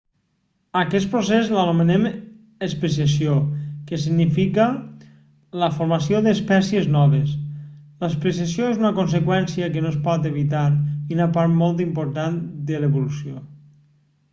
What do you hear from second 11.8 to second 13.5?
important de l'evolució